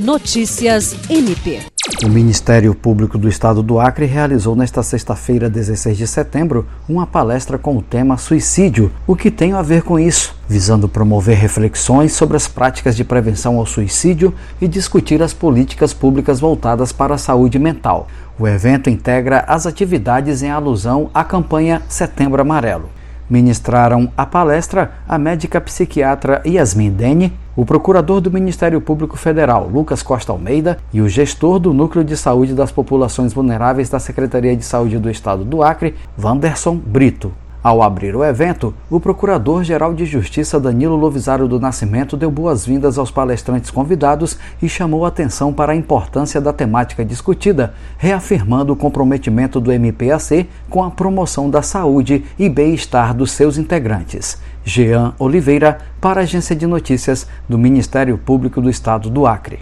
Notícias 0.00 0.96
MP. 1.10 1.60
O 2.02 2.08
Ministério 2.08 2.74
Público 2.74 3.18
do 3.18 3.28
Estado 3.28 3.62
do 3.62 3.78
Acre 3.78 4.06
realizou 4.06 4.56
nesta 4.56 4.82
sexta-feira, 4.82 5.50
16 5.50 5.98
de 5.98 6.06
setembro, 6.06 6.66
uma 6.88 7.06
palestra 7.06 7.58
com 7.58 7.76
o 7.76 7.82
tema 7.82 8.16
Suicídio. 8.16 8.90
O 9.06 9.14
que 9.14 9.30
tem 9.30 9.52
a 9.52 9.60
ver 9.60 9.82
com 9.82 9.98
isso? 9.98 10.34
Visando 10.48 10.88
promover 10.88 11.36
reflexões 11.36 12.14
sobre 12.14 12.38
as 12.38 12.48
práticas 12.48 12.96
de 12.96 13.04
prevenção 13.04 13.58
ao 13.58 13.66
suicídio 13.66 14.32
e 14.58 14.66
discutir 14.66 15.22
as 15.22 15.34
políticas 15.34 15.92
públicas 15.92 16.40
voltadas 16.40 16.92
para 16.92 17.16
a 17.16 17.18
saúde 17.18 17.58
mental. 17.58 18.08
O 18.38 18.48
evento 18.48 18.88
integra 18.88 19.44
as 19.46 19.66
atividades 19.66 20.42
em 20.42 20.50
alusão 20.50 21.10
à 21.12 21.22
campanha 21.22 21.82
Setembro 21.90 22.40
Amarelo. 22.40 22.88
Ministraram 23.30 24.10
a 24.16 24.26
palestra 24.26 24.90
a 25.08 25.16
médica 25.16 25.60
psiquiatra 25.60 26.42
Yasmin 26.44 26.90
Dene, 26.90 27.32
o 27.54 27.64
procurador 27.64 28.20
do 28.20 28.30
Ministério 28.30 28.80
Público 28.80 29.16
Federal, 29.16 29.68
Lucas 29.68 30.02
Costa 30.02 30.32
Almeida, 30.32 30.78
e 30.92 31.00
o 31.00 31.08
gestor 31.08 31.60
do 31.60 31.72
Núcleo 31.72 32.02
de 32.02 32.16
Saúde 32.16 32.54
das 32.54 32.72
Populações 32.72 33.32
Vulneráveis 33.32 33.88
da 33.88 34.00
Secretaria 34.00 34.56
de 34.56 34.64
Saúde 34.64 34.98
do 34.98 35.08
Estado 35.08 35.44
do 35.44 35.62
Acre, 35.62 35.94
Vanderson 36.16 36.74
Brito. 36.74 37.32
Ao 37.62 37.82
abrir 37.82 38.16
o 38.16 38.24
evento, 38.24 38.72
o 38.88 38.98
Procurador-Geral 38.98 39.92
de 39.92 40.06
Justiça 40.06 40.58
Danilo 40.58 40.96
Lovisaro 40.96 41.46
do 41.46 41.60
Nascimento 41.60 42.16
deu 42.16 42.30
boas-vindas 42.30 42.96
aos 42.96 43.10
palestrantes 43.10 43.70
convidados 43.70 44.38
e 44.62 44.68
chamou 44.68 45.04
atenção 45.04 45.52
para 45.52 45.72
a 45.72 45.76
importância 45.76 46.40
da 46.40 46.54
temática 46.54 47.04
discutida, 47.04 47.74
reafirmando 47.98 48.72
o 48.72 48.76
comprometimento 48.76 49.60
do 49.60 49.70
MPAC 49.70 50.48
com 50.70 50.82
a 50.82 50.90
promoção 50.90 51.50
da 51.50 51.60
saúde 51.60 52.24
e 52.38 52.48
bem-estar 52.48 53.12
dos 53.12 53.32
seus 53.32 53.58
integrantes. 53.58 54.40
Jean 54.64 55.12
Oliveira, 55.18 55.78
para 56.00 56.20
a 56.20 56.22
Agência 56.22 56.56
de 56.56 56.66
Notícias 56.66 57.26
do 57.46 57.58
Ministério 57.58 58.16
Público 58.16 58.62
do 58.62 58.70
Estado 58.70 59.10
do 59.10 59.26
Acre. 59.26 59.58